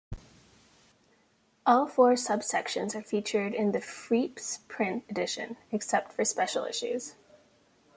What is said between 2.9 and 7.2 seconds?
are featured in the FreeP's print edition, except for special issues.